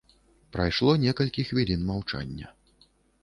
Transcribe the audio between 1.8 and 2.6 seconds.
маўчання.